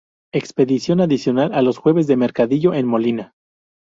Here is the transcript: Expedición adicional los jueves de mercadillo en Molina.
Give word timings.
Expedición 0.33 0.99
adicional 0.99 1.63
los 1.63 1.77
jueves 1.77 2.07
de 2.07 2.17
mercadillo 2.17 2.73
en 2.73 2.87
Molina. 2.87 3.35